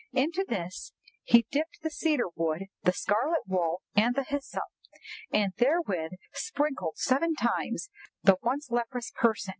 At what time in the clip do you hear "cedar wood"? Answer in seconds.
1.91-2.63